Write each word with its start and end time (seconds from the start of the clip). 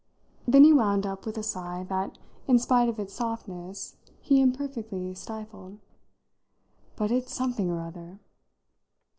Then 0.47 0.63
he 0.63 0.73
wound 0.73 1.05
up 1.05 1.27
with 1.27 1.37
a 1.37 1.43
sigh 1.43 1.85
that, 1.87 2.17
in 2.47 2.57
spite 2.57 2.89
of 2.89 2.97
its 2.97 3.13
softness, 3.13 3.97
he 4.19 4.41
imperfectly 4.41 5.13
stifled. 5.13 5.77
"But 6.95 7.11
it's 7.11 7.31
something 7.31 7.69
or 7.69 7.81
other!" 7.81 8.17